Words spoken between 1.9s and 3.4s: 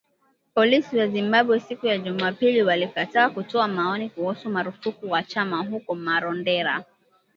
Jumapili walikataa